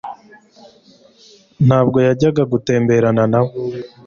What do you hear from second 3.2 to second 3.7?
nawe